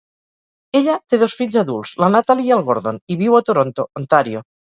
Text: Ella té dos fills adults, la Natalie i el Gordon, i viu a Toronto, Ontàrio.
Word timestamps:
Ella 0.77 0.95
té 1.13 1.19
dos 1.23 1.35
fills 1.41 1.57
adults, 1.63 1.91
la 2.05 2.09
Natalie 2.15 2.49
i 2.49 2.55
el 2.57 2.65
Gordon, 2.71 2.99
i 3.05 3.19
viu 3.21 3.37
a 3.37 3.45
Toronto, 3.53 3.87
Ontàrio. 4.03 4.45